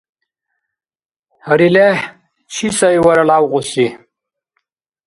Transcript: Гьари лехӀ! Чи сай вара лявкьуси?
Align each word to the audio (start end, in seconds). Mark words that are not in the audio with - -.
Гьари 1.43 1.67
лехӀ! 1.75 2.05
Чи 2.51 2.67
сай 2.77 2.95
вара 3.05 3.23
лявкьуси? 3.29 3.87